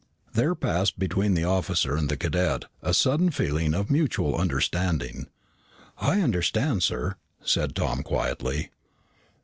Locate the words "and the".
1.95-2.17